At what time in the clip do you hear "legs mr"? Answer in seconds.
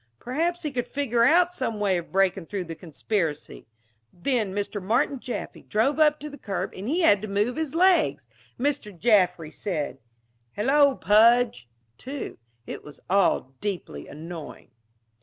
7.75-8.97